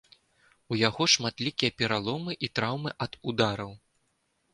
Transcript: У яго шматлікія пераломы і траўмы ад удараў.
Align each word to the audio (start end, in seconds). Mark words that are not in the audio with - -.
У 0.71 0.77
яго 0.87 1.03
шматлікія 1.15 1.75
пераломы 1.81 2.33
і 2.47 2.49
траўмы 2.59 2.95
ад 3.07 3.13
удараў. 3.33 3.71